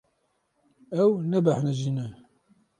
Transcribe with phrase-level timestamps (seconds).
[1.01, 2.07] Ew nebêhnijîne.